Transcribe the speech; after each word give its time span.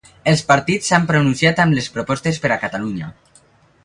Els 0.29 0.41
partits 0.51 0.87
s'han 0.91 1.03
pronunciat 1.11 1.61
amb 1.65 1.77
les 1.79 1.89
propostes 1.97 2.41
per 2.47 2.51
a 2.55 2.61
Catalunya. 2.65 3.11